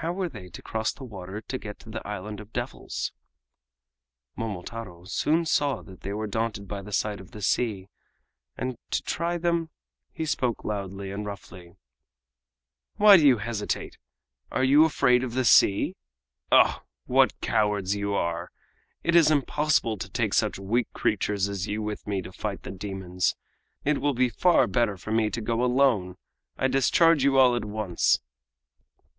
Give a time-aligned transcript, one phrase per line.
[0.00, 3.12] How were they to cross the water and get to the Island of Devils?
[4.34, 7.90] Momotaro soon saw that they were daunted by the sight of the sea,
[8.56, 9.68] and to try them
[10.14, 11.76] he spoke loudly and roughly:
[12.96, 13.98] "Why do you hesitate?
[14.50, 15.94] Are you afraid of the sea?
[16.50, 16.80] Oh!
[17.04, 18.50] what cowards you are!
[19.02, 22.70] It is impossible to take such weak creatures as you with me to fight the
[22.70, 23.36] demons.
[23.84, 26.16] It will be far better for me to go alone.
[26.56, 28.20] I discharge you all at once!"